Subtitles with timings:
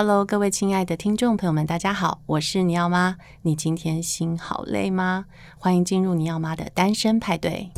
[0.00, 3.16] Hello，各位亲爱的听众朋友们，大家好，我是尼奥妈。
[3.42, 5.24] 你今天心好累吗？
[5.58, 7.68] 欢迎进入尼奥妈的单身派对。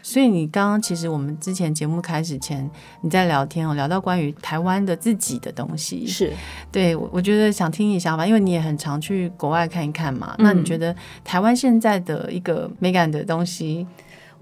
[0.00, 2.70] 所以你刚刚其实我们之前节目开始前
[3.00, 6.32] 你在聊天哦，聊到关于台湾的自己的东西，是
[6.70, 10.36] 对我我觉得想听你想法，因为你也很常去国外看一看嘛。
[10.38, 10.94] 嗯、那你觉得
[11.24, 13.84] 台湾现在的一个美感的东西？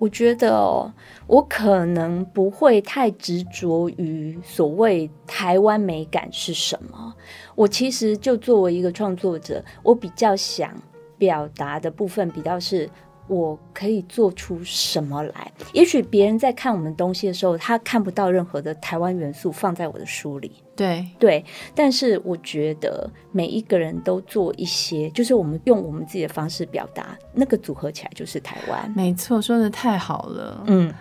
[0.02, 0.92] 我觉得哦，
[1.28, 7.14] 我可能不会太执着于所谓台湾美感是什么。
[7.54, 10.74] 我其实就作为一个创作者，我比较想
[11.16, 12.90] 表达的部分比较是。
[13.28, 15.50] 我可以做出什么来？
[15.72, 20.52] 也许别人在看我们东西的时候，他看不到任何的台湾元素放在我的书里。
[20.74, 21.44] 对对，
[21.74, 28.92] 但是我觉得每一个人都做一些，就是我们用我们自己的方式表达，那个组合起来就是台湾。
[28.96, 30.64] 没错，说的太好了。
[30.66, 30.92] 嗯，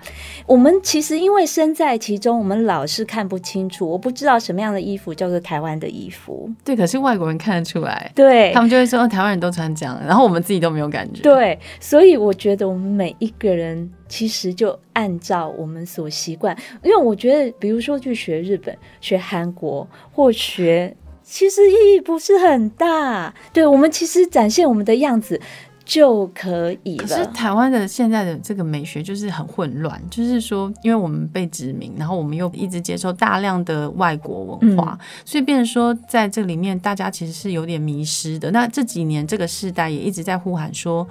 [0.46, 3.88] 我们其实因为身在其中，我们老是看不清楚。
[3.90, 6.50] 我不知道什么样的衣服叫做台湾的衣服。
[6.66, 8.12] 对，可是外国人看得出来。
[8.14, 11.22] 对，他们就会说台湾人都穿这样，然后我们自己都没有感觉。
[11.22, 13.90] 对，所以我觉得我们每一个人。
[14.12, 23.34] 其实就按照我们所习惯，因为我觉得，比如说去学日本、学韩国或学，其实意义不是很大。
[23.54, 25.40] 对，我们其实展现我们的样子
[25.86, 27.08] 就可以了。
[27.08, 38.52] 可是台湾的现在的这个美学就是很混乱，就是说，因为我们被殖民，然后我们又一直接受大量的外国文化，嗯、所以变成说，在这里面大家其实是有点迷失的。
[38.52, 41.08] 那这几年这个世代也一直在呼喊说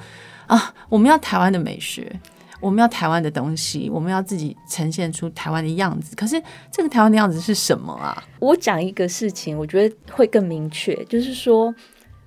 [0.47, 2.21] 啊，我们要台湾的美学。
[2.61, 6.14] 我们要台湾的东西，我们要自己呈现出台湾的样子。
[6.14, 8.22] 可是这个台湾的样子是什么啊？
[8.39, 11.75] 我讲一个事情，我觉得会更明确，就是说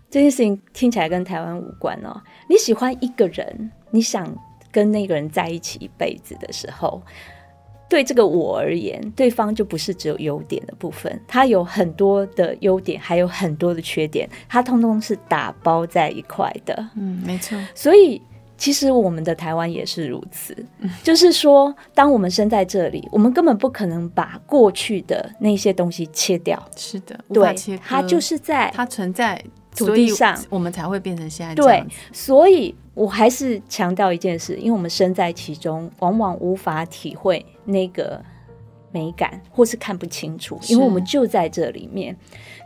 [0.09, 2.19] 这件事情听起来跟台湾无关哦。
[2.49, 4.35] 你喜欢一个人，你想
[4.71, 6.99] 跟那个人在一起一辈子的时候，
[7.87, 16.89] 对这个我而言，对方就不是只有优点的部分，他有很多的优点，还有很多的缺点，他通通是打包在一块的。
[16.95, 17.55] 嗯，没错。
[17.75, 18.19] 所以。
[18.55, 20.55] 其实我们的台湾也是如此，
[21.01, 26.63] 就是说，当我们生在这里，我们根本不可能把过去的那些东西切掉。
[26.75, 27.53] 是的，对，
[27.83, 29.43] 它就是在它存在
[29.75, 31.85] 土地上，我们才会变成现在这样。
[31.85, 38.23] 对，所以我还是强调一件事，因为我们身在其中，往往无法体会那个
[38.91, 42.15] 美感，或是看不清楚，因为我们就在这里面。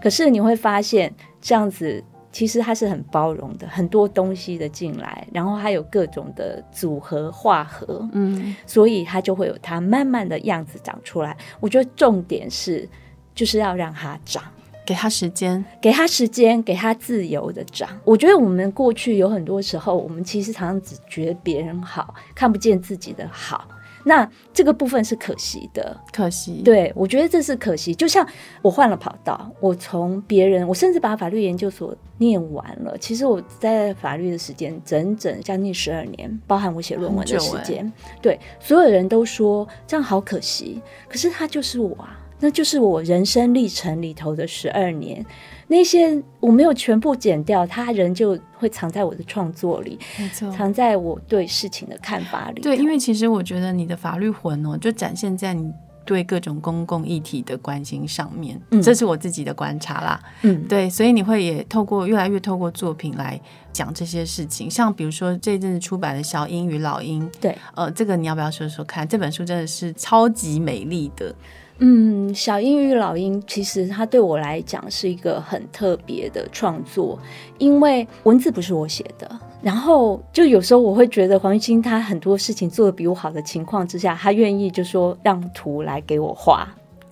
[0.03, 1.11] 可是你会发现，
[1.41, 2.03] 这样子。
[2.31, 11.35] 其实它是很包容的，很多东西的进来，然后还有各种的组合化合，嗯，所以它就会有它慢慢的样子长出来。
[11.59, 12.87] 我觉得重点是，
[13.33, 14.43] 就是要让它长，
[14.85, 17.89] 给它时间，给它时间，给它自由的长。
[18.03, 23.67] 我觉得我们过去有很多时候，我们其实常常只觉得别人好，看不见自己的好。
[24.07, 26.61] 那这个部分是可惜的，可惜。
[26.63, 27.93] 对，我觉得这是可惜。
[27.93, 28.25] 就像
[28.61, 32.97] 我换了跑道，我从别人，我甚至把法律研究所念完了。
[32.97, 37.85] 其实我在法律的时间整整将近十二年，包含我写论文的时间。
[37.85, 37.91] 欸、
[38.21, 45.25] 对，所有人都说这样好可惜，可是他就是我啊，那就是我人生历程里头的十二年。
[45.69, 52.61] 那些我没有全部剪掉，他人就会藏在我的创作里，没错，藏在我对事情的看法里。
[52.61, 55.69] 对，因为其实我觉得你的法律魂哦，就展现在你
[56.05, 60.17] 对各种公共议题的关心上面，嗯，这是我自己的观察啦。
[60.43, 63.37] 嗯，对，所以你会也透过越来越透过作品来
[63.73, 69.05] 讲这些事情，像比如说这阵子出版的《小鹰与老鹰》，对，呃，这个你要不要说说看？
[69.05, 71.35] 这本书真的是超级美丽的。
[71.79, 77.19] 嗯，小鹰与老鹰，其实它对我来讲是一个很特别的创作，
[77.59, 79.29] 因为文字不是我写的，
[79.61, 86.67] 然后就有时候我会觉得黄玉清他很多事情做的比我好的情况之下，他愿意就说让图来给我画。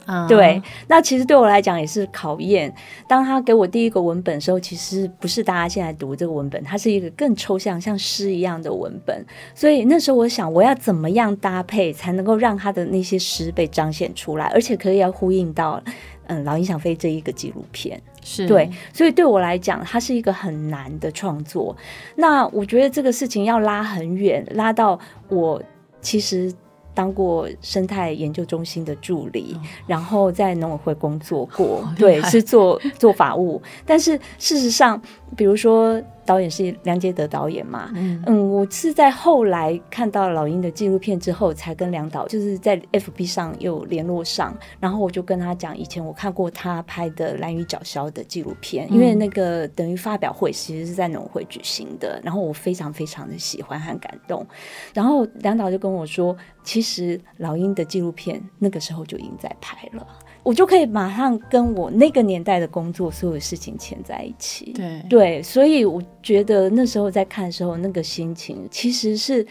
[0.07, 2.71] Uh, 对，那其实对我来讲也是考验。
[3.07, 9.25] 当他给我第一个文本的时候，其实不是大家现在读这个文本，它是一个更抽象，像诗一样的文本。
[9.55, 15.81] 所以那时候我想，我要怎么样搭配，才能够让他的那些诗被彰显出来，而且可以要呼应到
[16.27, 17.99] 嗯《老鹰想飞》这一个纪录片。
[18.23, 21.75] 是对，所以对我来讲，它是一个很难的创作。
[22.15, 24.99] 那我觉得这个事情要拉很远，拉到
[25.29, 25.59] 我
[25.99, 26.53] 其实。
[26.95, 33.61] 当过生态研究中心的助理，哦、然后在农委会工作过，对，是做做法务。
[33.85, 34.99] 但是事实上，
[35.35, 38.21] 比如说导演是梁杰德导演嘛，嗯。
[38.25, 54.45] 嗯，我是在后来看到老鹰的纪录片之后，才跟梁导就是在 FB 上又联络上，然后我就跟他讲，以前我看过他拍的《蓝屿角鸮》的纪录片，因为那个等于发表会其实是在农会举行的，然后我非常非常的喜欢和感动，
[54.93, 60.05] 然后梁导就跟我说，其实老鹰的纪录片那个时候就已经在拍了。
[60.45, 64.71] 我就可以马上跟我那个年代的工作所有事情牵在一起。
[64.75, 69.43] 对对，所以我觉得那时候在看的时候，那个心情其实是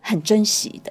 [0.00, 0.90] 很珍惜的。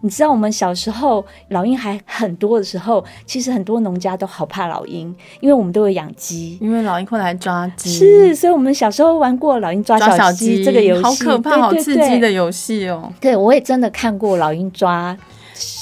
[0.00, 7.90] 你知道，我们小时候老鹰还很多的时候，其实很多农家都好怕老鹰，因为我们都有养鸡，因为老鹰会来抓鸡。
[7.90, 13.12] 是，所以我们小时候玩过老鹰抓小鸡这个游戏，好可怕、好刺激的游戏哦。
[13.20, 15.14] 对，我也真的看过老鹰抓。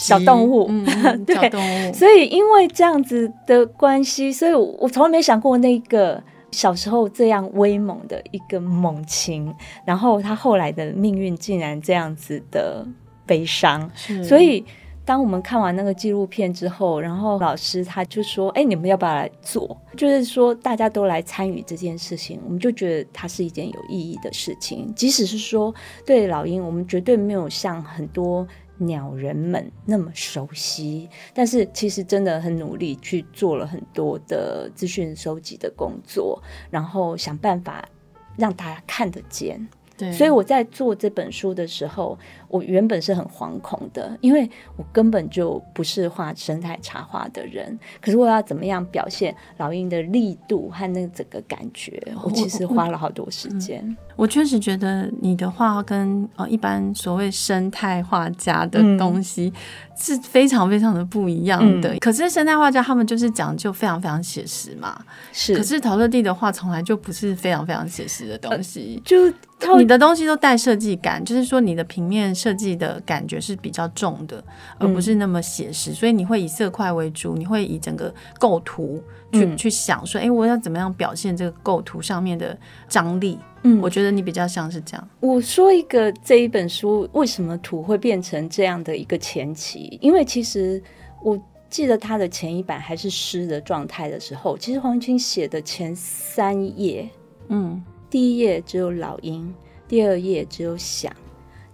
[0.08, 1.92] 小动物， 嗯、对，小动物。
[1.92, 9.52] 所以因为这样子的关系，所以我从来没想过那个小时候这样威猛的一个猛禽，
[9.84, 12.86] 然后他后来的命运竟然这样子的
[13.26, 13.90] 悲伤。
[14.24, 14.64] 所以
[15.04, 19.76] 当我们看完那个纪录片之后，然后老师他就说：“哎，你们要不要来做？
[19.96, 24.92] 就是说大家都来参与这件事情，我们就觉得它是一件有意义的事情。
[24.94, 25.74] 即使是说
[26.04, 28.46] 对老鹰，我们绝对没有像很多。”
[28.78, 37.88] 鸟人们那么熟悉，但是其实真的很努力去做了很多的资讯收集的工作，然后想办法
[38.36, 39.68] 让大家看得见。
[39.96, 42.16] 对，所以我在做这本书的时候，
[42.48, 47.78] 我原本是很惶恐的，因为我根本就不是画生态插画的人。
[48.00, 53.96] 可是我要怎么样表现老鹰的力度和那个整个感觉，我其实花了好多时间。
[54.16, 59.52] 我确实觉得你的画跟呃一般所谓生态画家的东西
[59.96, 61.94] 是非常非常的不一样的。
[61.94, 65.00] 嗯、可是生态画家他们就是讲究非常非常写实嘛，
[65.32, 65.54] 是。
[65.54, 74.42] 可是陶乐蒂的画从来就不是非常非常写实的东西，呃、就你的东西都带设计感，就是说你的平面设计的感觉是比较重的，
[74.78, 75.90] 而不是那么写实。
[75.90, 79.02] 嗯、所以你会以色块为主，你会以整个构图
[79.32, 82.56] 去、嗯、去想说，哎、欸，我要怎么样表现这个构图上面的
[82.88, 83.38] 张力。
[83.64, 85.08] 嗯，我觉得你比较像是这样。
[85.18, 90.80] 我说一个这一本书为什么图会变成这样的一个前期，因为其实
[91.24, 91.36] 我
[91.68, 97.08] 记得他的前一版还是诗的状态的时候，其实黄玉清写的前三页，
[97.48, 99.52] 嗯，第一页只有老鹰，
[99.88, 101.12] 第二页只有响，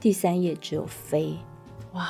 [0.04, 1.34] 第三页只有飞，
[1.94, 2.06] 哇。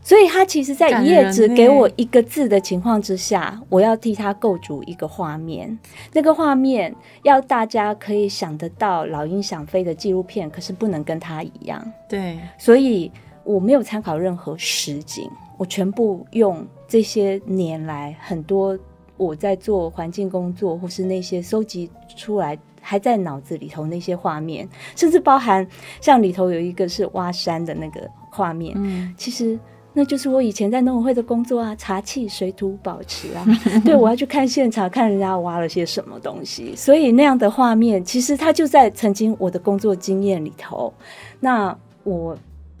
[0.00, 5.78] 所以他其实，在一页只给我一个字的情况之下，我要替他构筑一个画面。
[6.14, 11.92] 那个画面要大家可以想得到老鹰想飞的纪录片，可是不能跟他一样。
[12.08, 13.12] 对，所以
[13.44, 18.78] 我没有参考任何实景，我全部用这些年来很多
[19.18, 22.58] 我在做环境工作，或是那些收集出来
[22.88, 25.66] 还在脑子里头那些画面，甚至包含
[26.00, 28.00] 像里头有一个是挖山的那个
[28.30, 29.58] 画面，嗯，其实。
[29.94, 33.44] 那就是我以前在农委会的工作啊，茶器水土保持啊，
[33.84, 40.92] 对，我要去看现场，看人家挖了些什么东西，所以那样的画面，其实它就在曾经我的工作经验里头。
[41.40, 42.36] 那我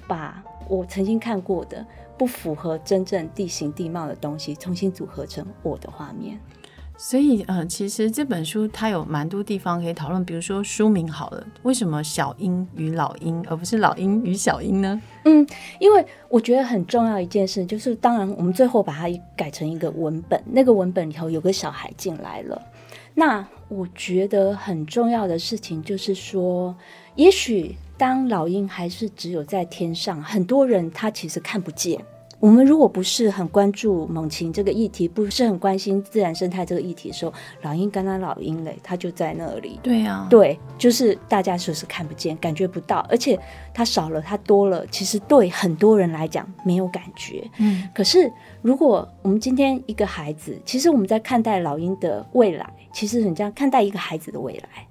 [0.06, 1.84] 把我曾经看过的
[2.16, 6.38] 不符合真正地形地貌的东西，重新组合成我的画面。
[7.00, 15.00] 所以，呃，其实这本书它有蛮多地方可以讨论，比如说书名好了，为什么小鹰与老鹰，而不是老鹰与小鹰呢？
[15.24, 15.46] 嗯，
[15.78, 19.06] 因为我觉得很重要一件事，就是当然我们最后把它
[19.36, 22.60] 改成一个文本，那个文本里头有个小孩进来了。
[23.14, 26.74] 那我觉得很重要的事情就是说，
[27.14, 32.04] 也许当老鹰还是只有在天上，很多人他其实看不见。
[32.40, 39.80] 我们如果不是很关注猛禽这个议题，不是很关心自然生态这个议题的时候，老鹰刚刚老鹰嘞，它就在那里。
[39.82, 43.38] 对呀、啊，对，就是大家就是看不见、感觉不到，而且
[43.74, 47.44] 它少了、它多了，其实对很多人来讲没有感觉。
[47.58, 54.86] 嗯，可是如果我们今天一个孩子，其实我们在看待老鹰的未来，其实很像看待一个孩子的未来。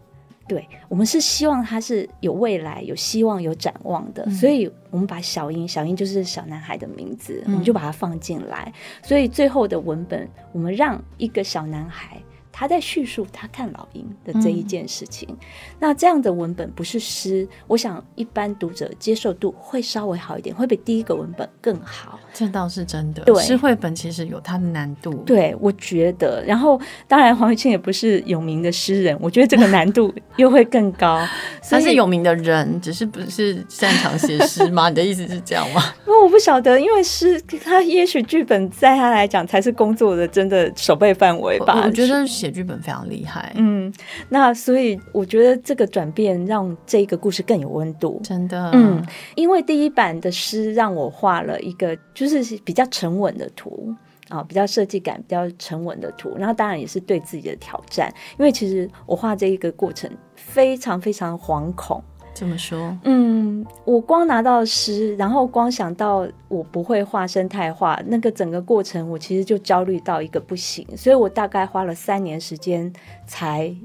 [0.47, 8.71] 对，我们是希望他是有未来、有希望、有展望的，嗯、所以我们把小英，小英就是小男孩的名字，嗯、我们就把它放进来。
[9.03, 12.21] 所以最后的文本，我们让一个小男孩。
[12.59, 15.37] 他在叙述他看老鹰的这一件事情，嗯、
[15.77, 22.19] 那这样的文本不是诗，我想一般读者接受度会稍微好一点，会比第一个文本更好。
[22.33, 23.23] 这倒是真的。
[23.25, 25.13] 对，诗绘本其实有它的难度。
[25.23, 26.43] 对，我觉得。
[26.47, 31.23] 然后，当然黄玉清也不是有名的诗人，我觉得这个难度又会更高。
[31.69, 34.89] 他是有名的人，只是不是擅长写诗吗？
[34.89, 35.83] 你的意思是这样吗？
[36.07, 41.81] 那我不晓得，因为诗他也许剧本在他来讲才是工作的真的守备范围吧。
[41.81, 42.46] 我，我觉得写。
[42.47, 43.51] 写剧本非常厉害。
[43.55, 43.93] 嗯，
[44.29, 48.71] 那所以我觉得这个转变让这个故事更有温度，真的。
[48.73, 53.93] 嗯，因为第一版的诗让我画了一个就是比较沉稳的图
[54.29, 62.01] 啊，比较设计感比较沉稳的图，然后当然也是对自己的挑战，因为其实我画这一个过程非常非常惶恐。
[62.37, 62.95] 怎么说？
[63.03, 72.93] 嗯，我光拿到诗，然后光想到我不会画生态画，那个整个过程我其实就焦虑到一个不行，所以我大概花了三年时间
[73.25, 73.75] 才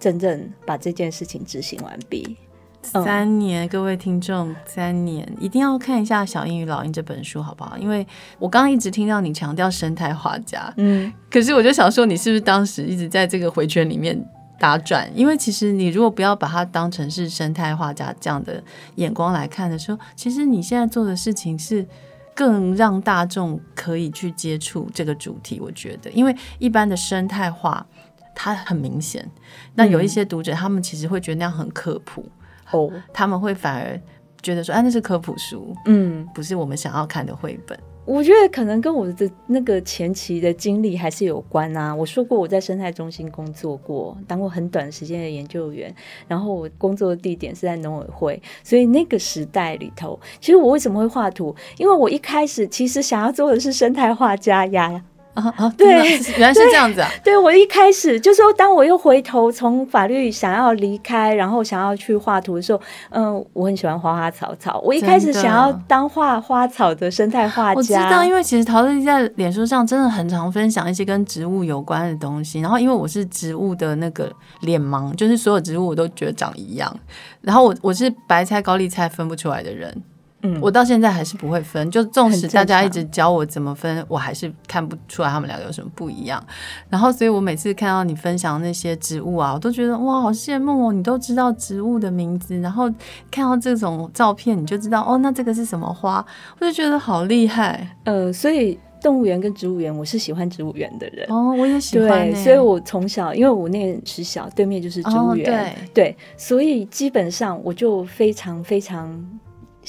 [0.00, 2.34] 真正把这件事情执行完毕。
[2.80, 7.76] 三年，嗯、各位听众，三年一定要看一下《小英与老鹰》这本书，好不好？
[7.76, 8.06] 因为
[8.38, 14.18] 我刚刚一直听到你强调生态画家，嗯，可是我就想说，你是不是当时一直在这个回圈里面？
[14.58, 18.62] 打转，因为其实你如果不要把它当成是生态画家这样的
[18.96, 21.86] 眼光来看的时候，其实你现在做的事情是
[22.34, 25.60] 更让大众可以去接触这个主题。
[25.60, 27.86] 我觉得，因为一般的生态画
[28.34, 29.28] 它很明显，
[29.74, 32.24] 那有一些读者他们其实会觉得那样很科普
[32.70, 34.00] 哦，他们会反而
[34.42, 37.78] 觉得说，哎，那是科普书，嗯，不是我们想要看的绘本。
[38.10, 41.94] 我觉得可能跟我的那个前期的经历还是有关啊。
[41.94, 45.94] 我说过我在生态中心工作过，当过很短时间的研究员，
[46.26, 51.54] 然后我工作的地点是在农委会，所以那个时代里头，其实我为什么会画图？
[51.76, 55.04] 因为我一开始其实想要做的是生态画家呀。
[55.38, 55.88] 啊啊，对，
[56.36, 57.08] 原来是这样子啊！
[57.22, 62.80] 对，我一开始就是说，当我又回头从法律想要离开，然后想要去画图的时候，
[63.10, 64.80] 嗯，我很喜欢花花草草。
[64.84, 67.74] 我一开始想要当画花草的生态画家。
[67.74, 72.60] 我知道，因为其实陶乐地在脸书上真的很常分享一些跟植物有关的东西。
[72.60, 74.30] 然后，因为我是植物的那个
[74.62, 76.94] 脸盲，就是所有植物我都觉得长一样。
[77.40, 80.02] 然后我我是白菜高丽菜分不出来的人。
[80.42, 86.40] 嗯，我到现在还是不会分，就纵使大家一直教我怎么分，我还是看不出来他们两个有什么不一样。
[86.88, 90.92] 然后，所以我每次看到你分享那些植物啊，我都觉得哇，好羡慕哦！
[90.92, 92.88] 你都知道植物的名字，然后
[93.32, 96.24] 看到这种照片，你就知道哦，那这个是什么花，
[96.60, 97.96] 我就觉得好厉害。
[98.04, 102.30] 呃，所以动物园跟植物园，我是喜欢植物园的人哦，我也喜欢、欸。
[102.30, 109.20] 对，所以我从小，因为我念实小，对面就是植物园、哦，对对，所以基本上我就非常非常。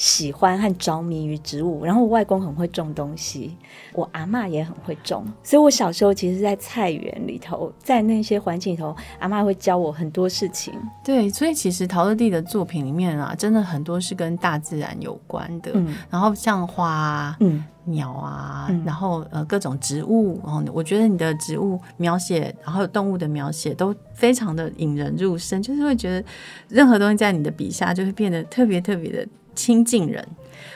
[0.00, 3.54] 喜欢和着迷于植物，然后我外公很会种东西，
[3.92, 10.72] 我阿嬷也很会种，所以我小时候其实，在菜园里头，在那些环境里头，阿妈会教我很多事情。
[11.04, 26.26] 对，所以其实陶乐蒂的作品里面啊，真的很多是跟大自然有关的，嗯、然后像花、嗯、鸟啊，嗯、然后呃各种植物，然后我觉得你的植物描写，然后动物的描写都非常的引人入胜，就是会觉得
[26.70, 29.28] 任何东西在你的笔下就会变得特别特别的。
[29.54, 30.26] 亲近人，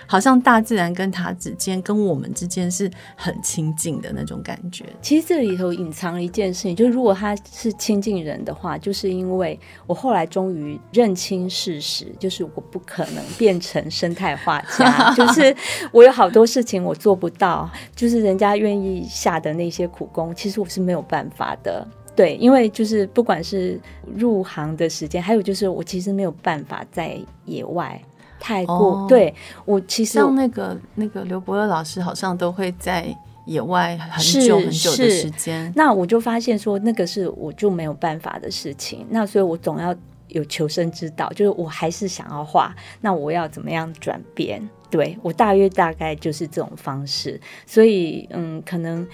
[0.07, 4.85] 好像大自然跟他之间，跟我们之间是很亲近的那种感觉。
[5.01, 15.55] 其实这里头隐藏了一件事情，就是如果他是亲近人的话，就是因为我后来终于认清事实，就是我不可能变成生态画家， 就是
[15.93, 21.87] 我有好多事情我做不到，就是人家愿意下的那些苦功，其实我是没有办法的。
[22.17, 23.81] 对，因为就是不管是
[24.15, 28.01] 入行的时间，还有就是我其实没有办法在野外。
[28.45, 29.35] 太过、哦、对
[29.65, 33.07] 我其实像那个那个刘伯乐老师，好像都会在
[33.47, 35.73] 野外很久很久的时间。
[35.75, 39.07] 那我就发现说，那个是我就没有办法的事情。
[39.09, 39.97] 那所以我总要
[40.29, 42.77] 有求生之道，就是我还是想要画。
[43.01, 44.61] 那我要怎么样转变？
[44.91, 47.41] 对，我大约大概就是这种方式。
[47.65, 49.09] 所以嗯，可能。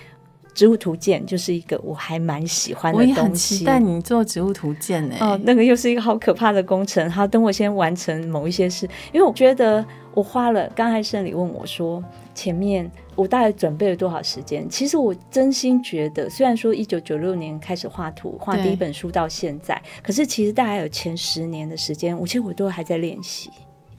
[0.54, 3.12] 植物图鉴就是一个我还蛮喜欢的东西。
[3.12, 5.16] 我也很期待你做植物图鉴呢。
[5.21, 7.11] 哦，那个又是一个好可怕的工程。
[7.11, 10.69] 好，等我先完成某一些事，因为我觉得我花了。
[10.75, 12.02] 刚才胜里问我说，
[12.35, 14.69] 前面我大概准备了多少时间？
[14.69, 23.50] 其实我真心觉得，虽然说一九九六年开始画图，画第一本书到现在，可是其实大概有前十年的时间，我其实我都还在练习。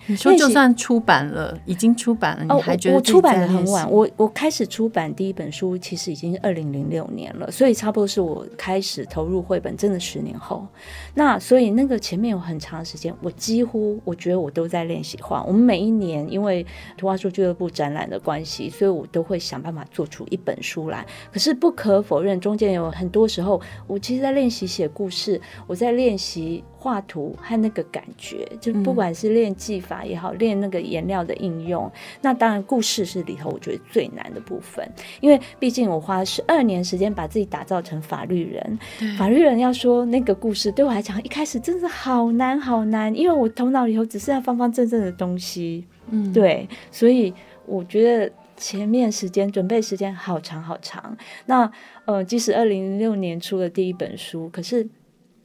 [0.08, 3.90] 你说就算出版了，已经出版了，你还觉得、哦、我出版的很晚？
[3.90, 10.68] 我我开始出版第一本书，其实已经是二零零六年了，所以差不多是我开始投入绘本真的十年后。
[11.14, 15.44] 那所以那个前面有很长的时间，我几乎我觉得我都在练习画。
[15.44, 16.66] 我们每一年因为
[16.98, 21.06] 图画书俱乐部展览的关系，所以我都会想办法做出一本书来。
[21.32, 26.64] 可是不可否认，中间有很多时候，我其实在练习写故事，我在练习。
[26.82, 31.90] 画图和那个感觉，就不管是练技法也好，练那个颜料的应用，
[32.22, 34.84] 那当然故事是里头我觉得最难的部分，
[35.20, 38.80] 因为毕竟我花了十二年时间把自己打造成法律人，
[39.16, 47.32] 法律人要说那个故事对我来讲，一开始真的好难好难，因为我头脑里头只剩下方方正正的东西，嗯，对，所以
[47.68, 51.16] 我觉得前面时间准备时间好长好长。
[51.46, 51.72] 那
[52.06, 54.88] 呃，即使二零零六年出了第一本书，可是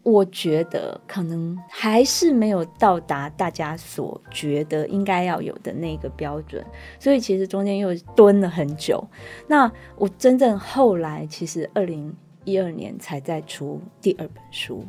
[0.08, 6.64] 我觉得可能还是没有到达大家所觉得应该要有的那个标准，
[7.00, 9.04] 所以其实中间又蹲了很久。
[9.48, 14.84] 那我真正后来其实二零一二年才再出第二本书，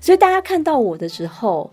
[0.00, 1.70] 所以大家看到我的时候，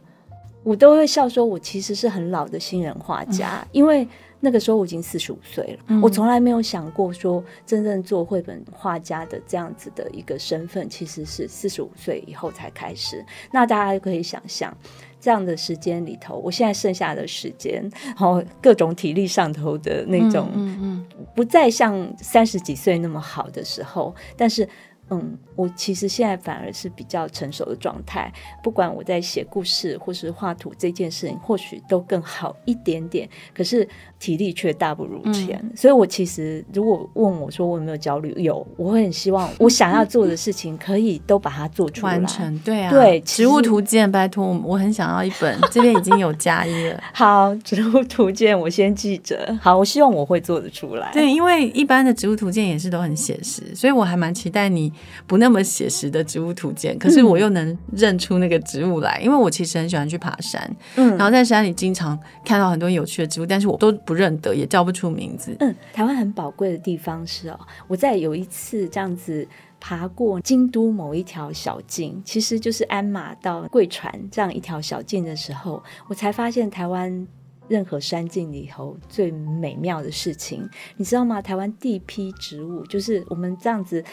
[0.62, 4.08] 我都会笑说，我其实是很老的新人画家，嗯、因为
[4.46, 5.86] 那个时候我已经四十五岁了。
[5.88, 13.26] 嗯、我从来没有想过说，真正做绘本画家的这样子的一个身份，其实是四十五岁以后才开始。
[13.52, 14.72] 那大家可以想象，
[15.20, 24.70] 这样的时间里头，我现在剩下的时间，然后各种体力上头的那种，嗯嗯，不再像三十几岁那么好的时候，但是。
[25.12, 28.32] 嗯，我其实现在反而是比较成熟的状态。
[28.64, 33.28] 不管我在写故事或是画图这件事情，或许都更好一点点。
[33.54, 33.88] 可是
[34.20, 42.14] 体力却大不如前，嗯、所以我其实如果问我说我有没有焦虑，有，我会很希望我想要做的事情可以都把它做出来。
[42.14, 47.04] 完成，对啊，对，植物图鉴，拜托，我很想要一本，这边已经有加一了。
[47.14, 49.58] 好，植物图鉴我先记着。
[49.62, 51.12] 好，我希望我会做得出来。
[51.12, 54.92] 对，因为一般的植物图鉴也是都很写实，所以我还蛮期待你。
[55.28, 65.56] 不那么写实的植物图鉴，可是我又能认出那个植物来，嗯、因为我其实很喜欢去爬山，嗯，然后在山里经常看到很多有趣的植物，但是我都不认得，也叫不出名字。
[65.60, 69.48] 嗯，台湾很宝贵的地方是哦，我在有一次这样子
[69.80, 77.28] 爬过京都某一条小径，其实就是鞍马到贵船这样一条小径的时候，我才发现台湾
[77.68, 81.42] 任何山径里头最美妙的事情，你知道吗？
[81.42, 84.04] 台湾第一批植物，就是我们这样子。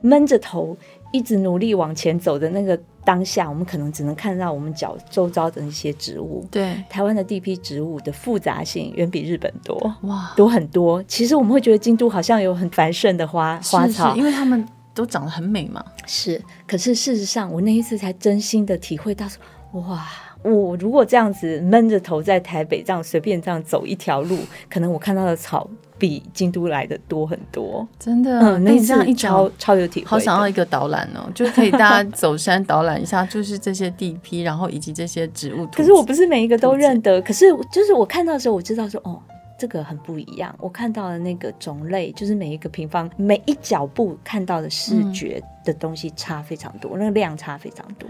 [0.00, 0.76] 闷着头
[1.12, 6.46] 一直努力往前走的那个当下，我们可能只能看到我们脚周遭的那些植物。
[6.50, 11.02] 对，台湾的地皮植物的复杂性远比日本多，哇，多很多。
[11.04, 15.84] 其实我们会觉得京都好像有很繁盛的花花草，因为它们都长得很美嘛。
[16.06, 19.40] 是，可是事实上，我那一次才真心的体会到说，
[19.80, 20.06] 哇。
[20.42, 24.38] 我如果这样子闷着头在台北这样随便这样走一条路，
[24.70, 25.68] 可能我看到的草
[26.00, 27.86] 比京都来的多很多。
[27.98, 30.06] 真的，嗯，那你这样一超超有体会。
[30.06, 35.66] 好想要一个导览哦，就可以大家走山导览一下，就是这些地批，然后以及这些植物。
[35.66, 39.20] 可是我不是每一个都认得，可是就是我看到的时候，我知道说哦，
[39.58, 40.54] 这个很不一样。
[40.58, 48.08] 我看到的那个种类，就是每一个平方每一脚步看到的视觉的东西差非常多，嗯、那个量差非常多。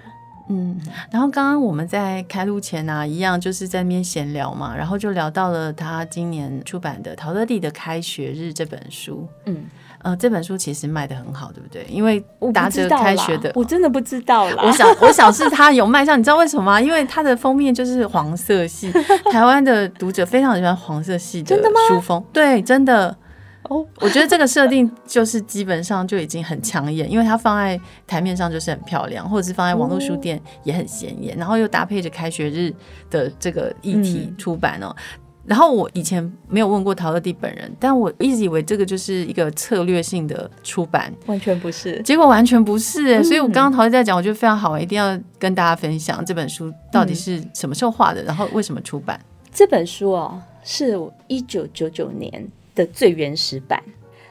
[0.53, 0.77] 嗯，
[1.13, 9.29] 然后刚刚我们在开录前啊，一样就是在那边闲聊嘛，然后就聊到了他今年出版的《陶乐蒂的开学日》这本书。
[9.47, 9.65] 嗯，
[10.03, 11.87] 呃，这本书其实卖的很好，对不对？
[11.89, 12.21] 因为
[12.53, 14.65] 打着开学的，我真的不知道啦。
[14.67, 16.81] 我想，我想是他有卖上，你知道为什么吗？
[16.81, 18.91] 因为它的封面就是黄色系，
[19.31, 21.57] 台湾的读者非常喜欢黄色系的
[21.89, 22.23] 书封。
[22.33, 23.17] 对，真的。
[23.71, 32.75] 哦，我觉得这个设定就是基本上就已经很抢眼，因为它放在台面上就是很漂亮，或者是放在网络书店也很显眼，然后又搭配着开学日
[33.09, 34.93] 的这个议题出版哦。
[35.47, 43.23] 然后我以前没有问过陶乐蒂本人，但我一直以为这个就是一个策略性的出版，完全不是，结果完全不是。
[43.23, 49.19] 所以我刚刚陶乐在讲，我觉得非常好，一定要跟大家分享这本书到底是什么时候画的，然后为什么出版。
[49.53, 53.83] 这本书哦，是我一九九九年的最原始版，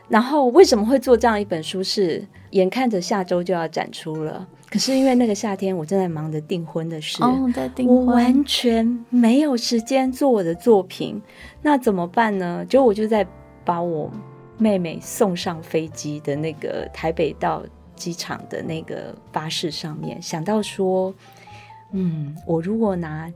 [0.07, 1.83] 然后为什么会做这样一本书？
[1.83, 11.21] 是眼看着下周就要展出了，可是因为那个夏天我正在忙着订婚的事，哦，在订婚，我完全没有时间做我的作品，
[11.61, 12.65] 那怎么办呢？
[12.67, 13.25] 就我就在
[13.63, 14.11] 把我
[14.57, 17.63] 妹妹送上飞机的那个台北到
[17.95, 21.13] 机场的那个巴士上面，想到说，
[21.91, 23.31] 嗯，我如果拿。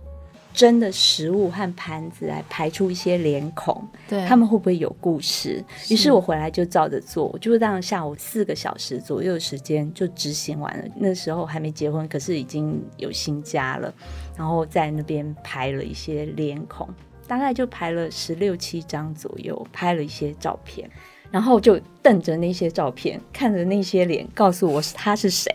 [0.53, 5.63] 真的食物和盘子来排出一些脸孔，对，他们会不会有故事？
[5.89, 10.85] 于是我回来就照着做，我就让下午四个小时左右的时间就执行完了。
[10.95, 13.93] 那时候还没结婚，可是已经有新家了，
[14.37, 16.87] 然后在那边排了一些脸孔，
[17.27, 20.89] 大概就排了十六七张左右，拍了一些照片，
[21.31, 25.51] 然后就瞪着那些照片，看着那些脸，告诉我他是谁。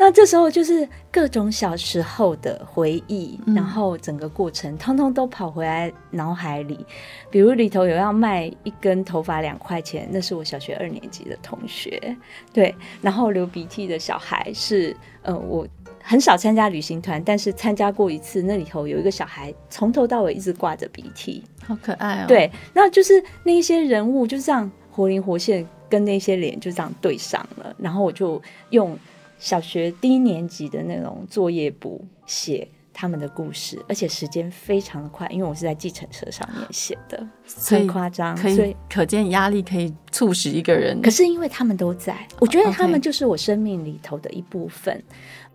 [0.00, 6.86] 那这时候就是各种小时候的回忆，嗯、然后整个过程通通都跑回来脑海里。
[7.30, 12.16] 比如里头有要卖一根头发两块钱，那是我小学二年级的同学。
[12.52, 15.66] 对，然后流鼻涕的小孩是呃，我
[16.00, 22.24] 很少参加旅行团，但是参加过一次，那里头有一个小孩从头到尾一直挂着鼻涕，好可爱哦。
[22.28, 28.96] 对，那就是那一些人物就这样活灵活现，跟那些脸就这样对上了，然后我就用。
[29.38, 41.00] 小学低年级的那种作业簿写他们的故事，而且时间非常的快，因为我是在计程车上面写的，所以很夸张，可以，所以可见压力可以促使一个人。
[41.00, 45.00] 可是因为他们都在，我觉得他们就是我生命里头的一部分.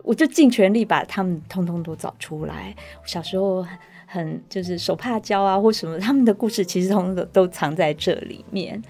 [0.02, 2.74] 我就尽全力把他们通通都找出来。
[3.02, 3.66] 我小时候
[4.06, 8.82] 很，就是手帕胶啊或什么，他们的故事其实通通都都藏在这里面，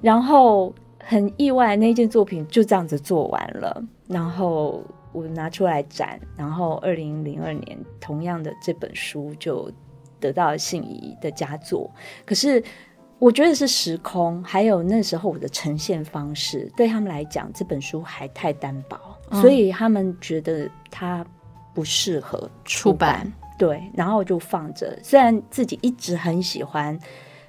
[0.00, 0.74] 然后。
[1.10, 9.72] 很意外，那件作品就这样子做完了，然后我拿出来展，然后二零零二年，同样的这本书就
[10.20, 11.90] 得到了信谊的佳作。
[12.26, 12.62] 可是
[13.18, 21.24] 我觉得是时空，还有那时候我的呈现方式，对他们来讲，这本书还太单薄，嗯、所以他们觉得它
[21.72, 23.24] 不适合出版。
[23.24, 24.94] 出版对，然后就放着。
[25.02, 26.96] 虽然自己一直很喜欢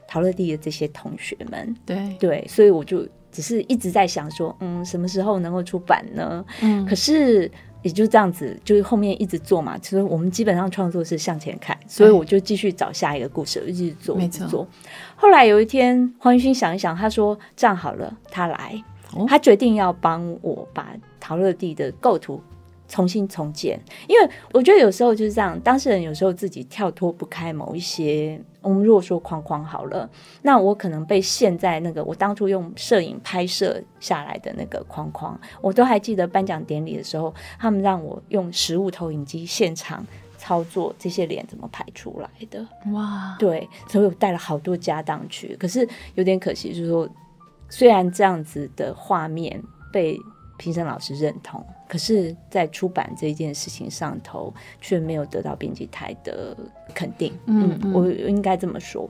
[0.07, 3.05] 陶乐地的这些同学们，对对，所以我就。
[3.31, 6.43] 只是一直在想说，嗯，什么时候能够出版呢？
[6.61, 7.49] 嗯，可是
[7.81, 9.77] 也就这样子，就是后面一直做嘛。
[9.77, 14.67] 其实我们基本上创作是向前看，所以我就继续找下一个故事，一直做，一直做。
[15.15, 18.83] 后来有一天，黄玉勋想一想，他说：“这样好了，他来，
[19.15, 20.89] 哦、他决定要帮我把
[21.19, 22.41] 陶乐蒂的构图。”
[22.89, 30.09] 重新重建，因为我觉得有时候就是这样，当事人有时候自己跳脱不开某一些，我们如果说框框好了，
[30.41, 40.05] 那我可能被陷在那个我当初用摄影拍摄下来的那个框框，我都还记得颁奖典礼的时候，他们让我用实物投影机现场
[40.37, 42.67] 操作这些脸怎么拍出来的。
[42.91, 47.07] 哇，对，所以我带了好多家当去，可是有点可惜，就是说，
[47.69, 49.61] 虽然这样子的画面
[49.93, 50.19] 被。
[50.61, 56.55] 评审老师认同，可是，在出版这件事情上头，却没有得到编辑台的
[56.93, 57.37] 肯定。
[57.47, 59.09] 嗯，嗯，我应该这么说。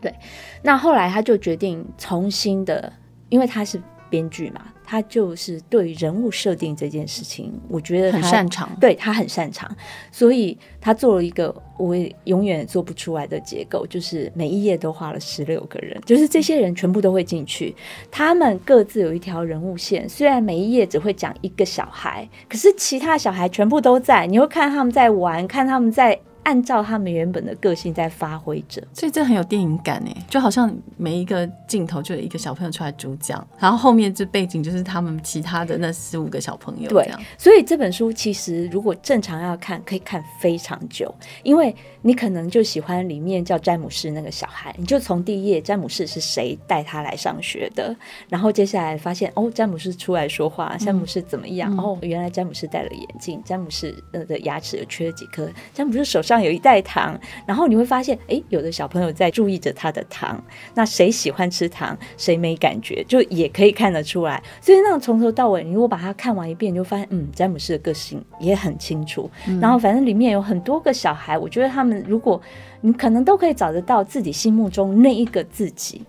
[0.00, 0.14] 对，
[0.62, 2.92] 那后来他就决定重新的，
[3.28, 3.82] 因为他是。
[4.10, 8.74] 编剧嘛，他就是对人物设定这件事情，我觉得很擅长。
[8.80, 9.70] 对，他很擅长，
[10.10, 17.76] 所以他做了一个我永远做不出来的结构，就是每一页都画了十六个人，就是这些人全部都会进去，
[18.10, 20.08] 他们各自有一条人物线。
[20.08, 26.18] 虽然每一页只会讲一个小孩，可是其他小孩全部都在，你会看他们在玩，看他们在。
[26.48, 36.88] 按照他们原本的个性在发挥着，所以这很有电影感哎，就好像每一个镜头就有一个小朋友出来主讲，然后后面这背景就是他们其他的那四五个小朋友。
[36.88, 37.06] 对，
[37.36, 47.94] 所以这本书其实如果正常要看，可以看非常久，因为你可能就喜欢里面叫詹姆士那个小孩，你就从第一页詹姆士是谁带他来上学的，
[48.26, 51.70] 然后接下来发现哦，詹姆士出来说话，詹姆士怎么样？
[51.74, 56.37] 嗯、哦，原来詹姆士戴了眼镜，詹姆士呃的牙齿有缺了几颗，詹姆士手上。
[56.42, 60.42] 有一袋糖，然后你会发现，哎，有的小朋友在注意着他的糖。
[60.74, 64.42] 那谁喜欢吃糖，谁没感觉，就也可以看得出来。
[64.60, 69.30] 所以，那种从头到尾，你如果把它看完一遍，你就发现，嗯，詹姆斯的个性也很清楚。
[69.46, 72.40] 嗯、然后，反正里面有很多个小孩，我觉得他们，如果
[72.80, 76.02] 你可能都可以找得到自己心目中那一个自己，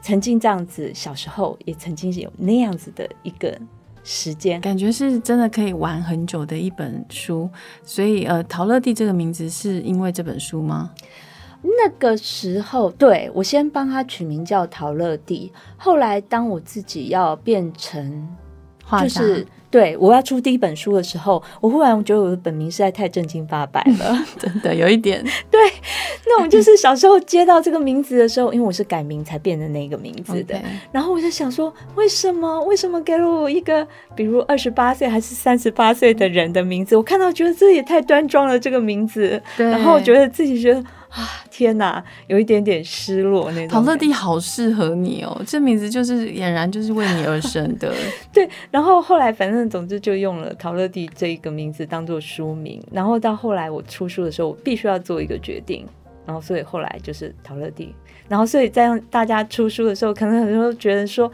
[0.00, 3.58] 曾经这样子，小时候也曾经有那样子的一个。
[4.02, 7.48] 时间感觉是真的可以玩很久的一本书，
[7.84, 10.90] 所以呃，陶乐蒂这个名字是因为这本书吗？
[11.62, 18.26] 那个时候，对，我先帮他取名叫陶乐蒂，后来当我自己要变成，
[19.02, 19.46] 就是。
[19.70, 25.22] 对，我要出第一本书的时候，我忽然觉得我的本名实在太正经八百了， 真的有一点。
[25.48, 25.60] 对，
[26.26, 32.60] 那我就是小时候接到这个名字的时候，因为我是改名才变成那个名字的.然后我就想说，为什么？
[32.62, 36.96] 为什么给了我一个比如二十八岁还是三十八岁的人的名字？
[36.96, 40.84] 我看到觉得这也太端庄了，这个名字，对然后我觉得自己觉得。
[41.10, 43.68] 啊，天哪，有一点点失落那种。
[43.68, 47.92] 陶乐蒂好适合你哦，这名字就是俨然就是为你而生的。
[48.32, 55.84] 对，然后后来反正总之就用了陶乐蒂这一个名字当做书名，然后到后来我出书的时候，我必须要做一个决定，
[56.24, 57.94] 然后所以后来就是陶乐蒂，
[58.28, 61.30] 然后所以在让大家出书的时候，可能很多人觉得说。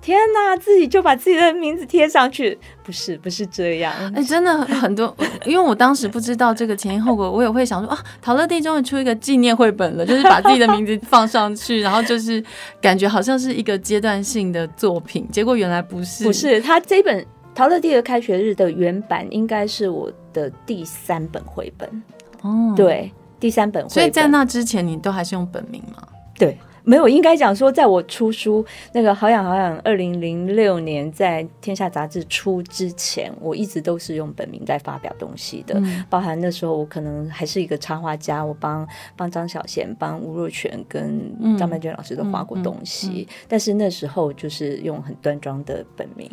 [0.00, 3.92] 天呐，自己就把自己的名字贴上去，不是不是这样。
[4.14, 12.42] 哎、欸，真的很多，因为我当时不知道这个前因后果，我也会想说啊，陶乐蒂终于出一个纪念绘本了，就是把自己的名字放上去， 然后就是
[12.80, 16.24] 感觉好像是一个阶段性的作品，结果原来不是。
[16.24, 17.20] 不是，他这本
[17.54, 22.02] 《陶乐蒂的开学日》的原版应该是我的第三本绘本。
[22.40, 23.90] 哦，对，第三本本。
[23.90, 26.02] 所以在那之前，你都还是用本名吗？
[26.38, 26.56] 对。
[26.84, 35.74] 没有，应该讲说，在我出书那个《好养好养》二零零六年在《天下》杂志出之前，我一直都是用本名在发表东西的。
[35.78, 43.28] 嗯、包含那时候我可能还是一个插画家，我帮帮张小贤、帮吴若权跟张曼娟老师都画过东西。
[43.46, 46.30] 但是那时候就是用很端庄的本名。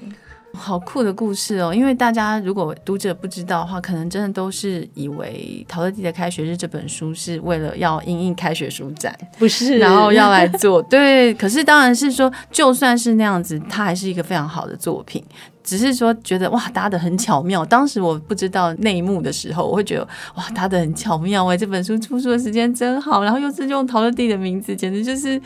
[0.53, 1.73] 好酷的故事哦！
[1.73, 10.81] 因为大家如果读者不知道的话，可能真的都是以为《陶乐蒂的开学日》这本书是为了要因应开学书展， 不是， 然后要来做。
[10.89, 15.23] 对，可是当然是说，就算是那样子，它还是一个非常好的作品。
[15.63, 17.65] 只是说觉得哇，搭得很巧妙。
[17.65, 25.39] 当时我不知道内幕的时候，我会觉得哇，搭得很巧妙哎，这本书出书的时间真好，然后又是用陶乐蒂的名字，简直就是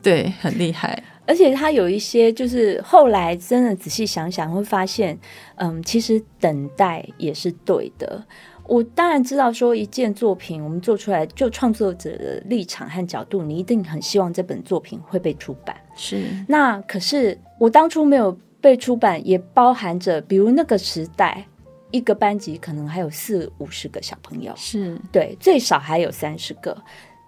[0.00, 1.02] 对，很厉害。
[1.26, 5.18] 而且他有一些，就是后来真的仔细想想，会发现，
[5.56, 8.22] 嗯，其实等待也是对的。
[8.66, 15.76] 我当然知道，说一件作品我们做出来，就创作者的立场和角度，你一定很希望这本作品会被出版。
[15.94, 16.24] 是。
[16.48, 21.46] 那可是我当初没有被出版，也包含着，比如那个时代，
[21.90, 26.76] 一个班级可能还有四五十个小朋友，是对，最少还有三十个。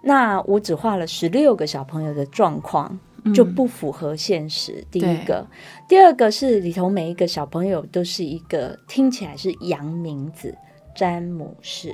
[0.01, 2.99] 那我只画了十六个小朋友的状况。
[3.33, 4.73] 就不符合现实。
[4.79, 5.47] 嗯、第一个，
[5.87, 10.55] 第二个是里头每一个小朋友都是一个听起来是洋名字，
[10.95, 11.93] 詹姆士、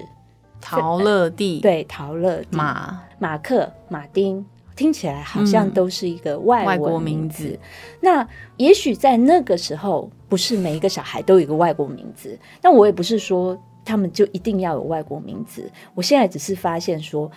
[0.60, 7.60] 陶乐蒂，对，陶乐蒂、马、马克、马丁，听起来好像都是一个外外国名字。
[8.02, 12.38] 那也许在那个时候，不是每一个小孩都有一个外国名字。
[12.62, 15.70] 那我也不是说他们就一定要有外国名字。
[15.94, 17.30] 我现在只是发现说。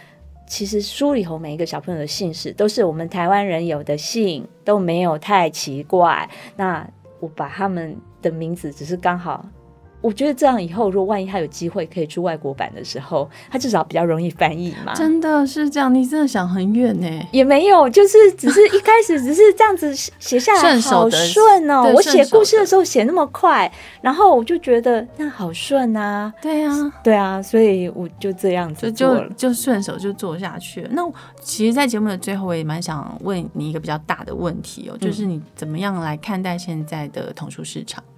[0.46, 6.28] 其实书里头每一个小朋友的姓氏都是我们台湾人有的姓，都没有太奇怪。
[6.56, 6.88] 那
[7.20, 9.44] 我把他们的名字只是刚好。
[10.00, 14.94] 我觉得这样以后，如果万一他有机会可以出外国版的时候，他至少比较容易翻译嘛。
[14.94, 17.28] 真的是这样，你真的想很远呢？
[17.32, 21.92] 也没有，就是只是一开始只是这样子写下来，好顺哦。
[21.94, 26.32] 我写故事的时候写那么快，然后我就觉得那好顺啊。
[26.40, 30.88] 对啊，对啊，所以我就这样子就就顺手就做下去了。
[30.92, 31.02] 那
[31.40, 38.02] 其实，在节目的最后，我也蛮想问你一个比较大的问题哦，就是你怎么样来看待现在的童书市场？
[38.08, 38.15] 嗯，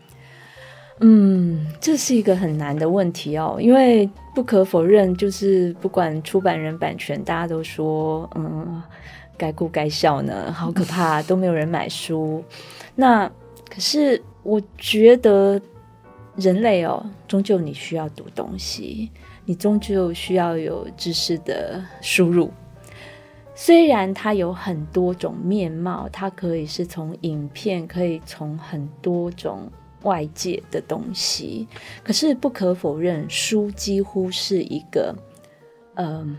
[1.00, 8.82] 嗯这是一个很难的问题哦，因为不可否认，就是不管出版人版权，大家都说，嗯，
[9.36, 12.42] 该哭该笑呢，好可怕，都没有人买书。
[12.94, 13.30] 那
[13.68, 15.60] 可是我觉得，
[16.36, 19.10] 人类哦，终究你需要读东西，
[19.44, 22.50] 你终究需要有知识的输入。
[23.54, 29.70] 虽然它有很多种面貌，它可以是从影片，可以从很多种。
[30.08, 31.68] 外界的东西，
[32.02, 35.14] 可是不可否认，书几乎是一个，
[35.96, 36.38] 嗯、呃，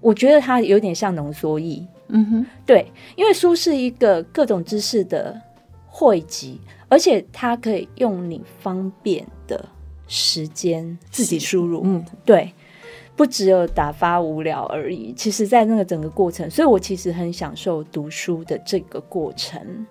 [0.00, 1.82] 我觉得它有点像浓缩液。
[2.08, 2.86] 嗯哼，对，
[3.16, 5.40] 因为书是一个各种知识的
[5.86, 9.64] 汇集，而且它可以用你方便的
[10.06, 11.80] 时间自己输入。
[11.84, 12.52] 嗯，对，
[13.16, 15.14] 不只有打发无聊而已。
[15.14, 19.86] 其实，在那个整个过程，所以我其实很享受读书的这个过程，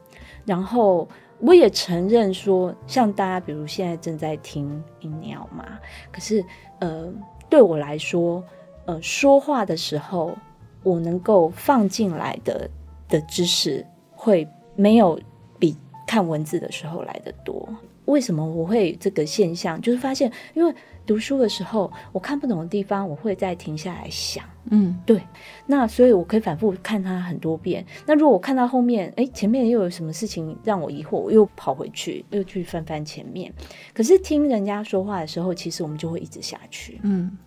[0.45, 1.08] 然后。
[1.39, 5.80] 我也承认说，像大家，比如现在正在听音鸟嘛，
[6.12, 6.43] 可是，
[6.80, 7.12] 呃，
[7.49, 8.43] 对我来说，
[8.86, 10.38] 呃，说话的时候，
[10.84, 12.69] 我能够放进来的
[13.08, 15.19] 的知识，会没有
[15.58, 17.67] 比看文字的时候来的多。
[18.10, 19.80] 为什么我会这个现象？
[19.82, 20.74] 就是发现，因为
[21.06, 24.43] 读书的时候，我看不懂的地方，我会再停下来想。
[24.72, 25.22] 嗯，对。
[25.65, 27.86] 那所以，我可以反复看它很多遍。
[28.06, 33.52] 那如果我看到后面，哎，前面又有什么事情让我疑惑，我又跑回去，又去翻翻前面。
[33.93, 37.00] 可是听人家说话的时候，其实我们就会一直下去。
[37.04, 37.38] 嗯，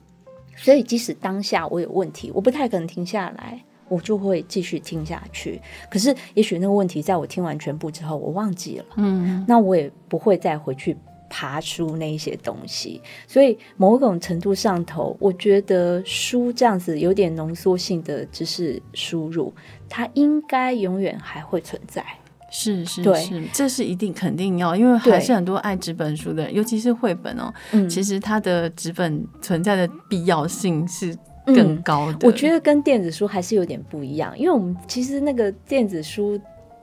[0.56, 3.62] 所以即使当下我有问题，我不太可能停下来。
[3.92, 10.96] 我就会继续听下去，可是也许那个问题在我听完全部之后，我忘记了，嗯，那我也不会再回去
[11.28, 13.02] 爬书那一些东西。
[13.28, 19.52] 所以某种程度上头，我觉得书这样子有点浓缩性的知识输入，
[19.90, 22.02] 它应该永远还会存在。
[22.50, 31.14] 是是是，这是一定肯定要，因为还是很多爱纸本书的人，尤其是绘本哦，嗯，其实它的纸本存在的必要性是。
[31.46, 36.40] 更高的、嗯，我觉得跟电子书还是有点不一样，因为我们其实那个电子书，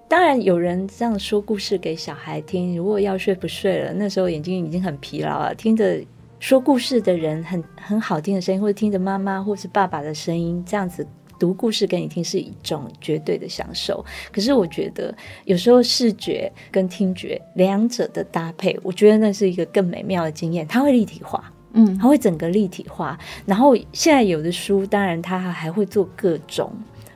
[0.07, 5.99] 当然有人这样说故事给小孩听，如果要睡不睡了，那时候眼睛已经很疲劳了，听着
[6.39, 11.05] 说故事的人很很好听的声音，或者听着妈妈或是爸爸的声音，这样子
[11.39, 14.03] 读故事给你听是一种绝对的享受。
[14.31, 15.13] 可是我觉得
[15.45, 21.53] 有时候视觉跟听觉两者的搭配，我觉得那是一个更美妙的经验，它会立体化。
[21.73, 26.71] 嗯，它会整个立体化，然后现在有的书，当然它还会做各种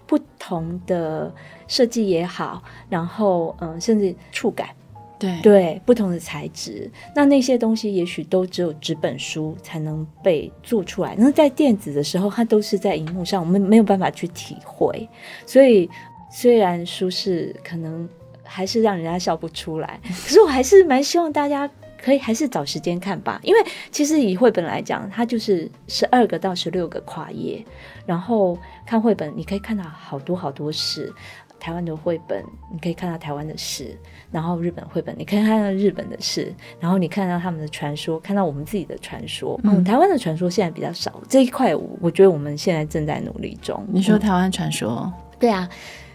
[0.05, 1.33] 不同的
[1.67, 4.69] 设计也好，然后嗯，甚至触感，
[5.17, 15.07] 对对，不同的材质，那那些东西也许都只有纸本书才能被做出来，那在电子的时候，它都是在荧幕上，我们没有办法去体会，
[15.45, 15.89] 所以
[16.31, 18.07] 虽然书是可能。
[18.45, 19.99] 还是让人家笑不出来。
[20.03, 21.67] 可是我还是蛮希望大家
[22.03, 27.63] 可以还是找时间看吧，因为其实以绘本来讲，它就是十二个到十六个跨页，
[28.05, 31.13] 然后看绘本你可以看到好多好多事。
[31.59, 33.95] 台湾的绘本，你可以看到台湾的事；
[34.29, 39.57] 然后日本绘本，你可以看到日本的事；然后你看到他们的传说，看到我们自己的传说。
[39.63, 43.81] 嗯，台湾的传说现在比较少，这一块我我觉得我们现在正在努力中。
[43.87, 45.03] 你说台湾传说？
[45.05, 45.69] 嗯，对啊，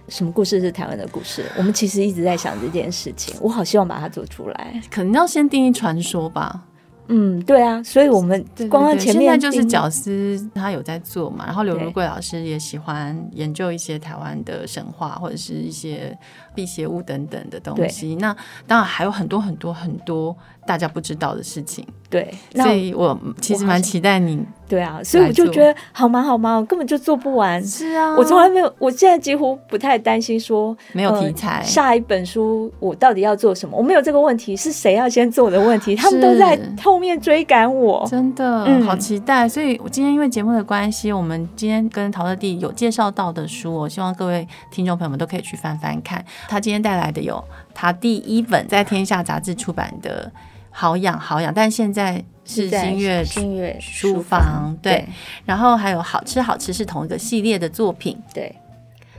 [0.09, 1.45] 什么故事是台湾的故事？
[1.57, 4.81] 我们其实一直在想这件事情，我好希望把它做出来。
[4.91, 6.65] 可能要先定义传说吧。
[7.11, 16.15] 嗯，对啊，所以我们光光前面就是角丝他有在做嘛，然后刘如桂老师也喜欢研究一些台湾的神话或者是一些
[16.55, 18.15] 辟邪物等等的东西。
[18.17, 21.83] 那当然还有很多很多很多大家不知道的事情。
[22.11, 24.45] 对，所以我其实蛮期待你。
[24.67, 27.63] 对啊，所以我就觉得好忙好忙，我根本就做不完。
[27.65, 33.75] 是啊，我从来没有，我现在几乎不太担心说没有题材，下一本书我到底要做什么？
[33.79, 35.97] 我没有这个问题，是谁要先做的问题？
[35.97, 39.49] 他们都在后面追赶我，真的、嗯、好期待。
[39.49, 46.23] 所以我今天因为节目的关系，我们今天跟陶乐蒂有介绍到的书，我希望各位听众朋友们都可以去翻翻看。
[46.47, 47.43] 他今天带来的有
[47.75, 50.31] 他第一本在天下杂志出版的。
[50.81, 55.09] 好养好养，但现在是新月新月书房对，对，
[55.45, 58.17] 然后还有好吃好吃是同一个系列的作品。
[58.33, 58.55] 对，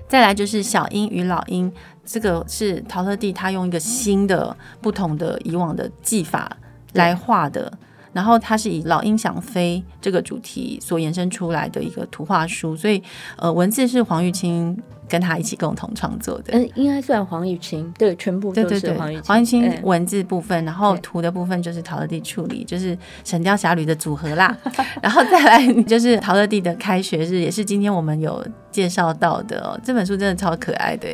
[0.08, 1.70] 再来就是小英与老鹰，
[2.06, 6.50] 这个是陶乐蒂他用一个新的不同的以往的技法
[6.94, 7.70] 来画的，
[8.14, 13.04] 然后它是以老鹰想飞这个主题所延伸出来的一个图画书，所以
[13.36, 14.82] 呃文字是黄玉清。
[15.10, 19.24] 跟他一起共同创作的，嗯，应该算黄玉清，对，全部都是黄玉清。
[19.24, 22.96] 黄玉清文字部分，然后图的部分就是陶乐蒂处理，就是
[23.26, 24.56] 《神雕侠侣》的组合啦。
[25.02, 29.80] 然后再来就是陶乐蒂的开学日，也是今天我们有介绍到的哦。
[29.84, 31.08] 这本书真的超可爱的，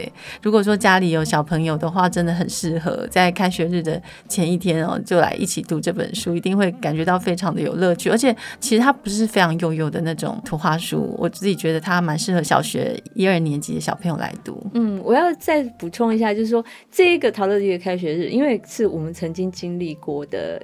[0.43, 8.09] 如果说家里有小朋友的话，真的很适合在开学日的前一天哦，就来一起读这本书，一定会感觉到非常的有乐趣。
[8.09, 13.85] 而且其实它不是非常幼幼的那种图画书，我自己觉得它蛮适合小学一二年级的。
[13.85, 20.59] 小朋友来读，嗯，我要再补充一下，就是说这一个陶乐迪的开学日，因为是我们曾经经历过的。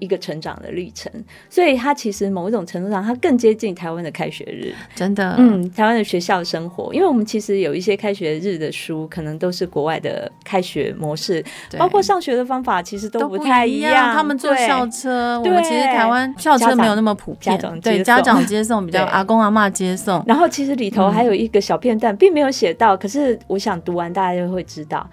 [0.00, 1.10] 一个成长的历程，
[1.48, 5.36] 所以它其实某一种程度上，它更接近台湾的开学日，真的。
[5.38, 11.44] 嗯，台湾的学校生活，因为我们其实有一些开学日的书，可能都是国外的开学模式，
[11.78, 14.12] 包括上学的方法，其实都不太一样。
[14.14, 18.80] 他们坐校车，我们其实台湾校车没有那么普遍，对家长接送。
[18.80, 20.24] 比较阿公阿妈接送。
[20.26, 25.08] 然后其实里头还有一个小片段，并没有写到，可是我想读完大家就会知道。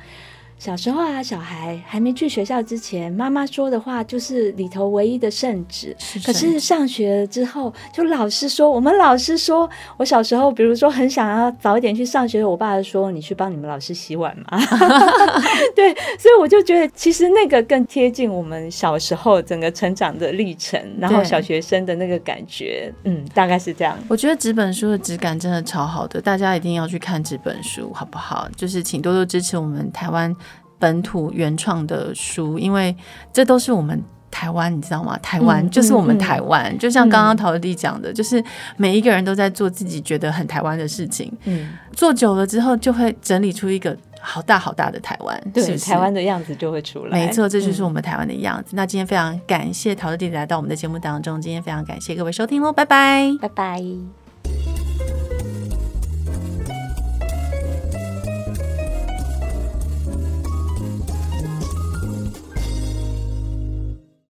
[0.59, 5.95] 小时候啊，小孩还没去学校之前，妈妈说的话就是里头唯一的圣旨。
[6.25, 14.59] 可是上学了之后，就老师说，我们老师说，我小时候，比如说很想要早一点去上学，我爸就说，你去帮你们老师洗碗嘛。
[15.75, 23.95] 对，所以我就觉得，其实那个更贴近我们小时候整个成长的历程，然后小学生的那个感觉，嗯，大概是这样。
[24.07, 28.49] 我觉得纸本书的质感真的超好的，大家一定要去看纸本书，好不好？
[28.55, 30.35] 就是请多多支持我们台湾。
[30.79, 32.95] 本土原创的书，因为
[33.33, 35.17] 这都是我们台湾，你知道吗？
[35.23, 38.43] 台湾、嗯、就是我们台湾、嗯，就像刚刚陶乐蒂讲的、嗯，就是
[38.75, 41.31] 每一个人都在做自己觉得很台湾的事情。
[41.45, 45.75] 嗯，做久了之后，就会整理出一个好大好大的台湾，对？
[45.77, 47.11] 台湾的样子就会出来。
[47.11, 48.77] 没错，这就是我们台湾的样子、嗯。
[48.77, 54.26] 那今天非常感谢陶乐弟来到我们的节目当中，今天非常感谢各位收听喽，拜拜，拜拜。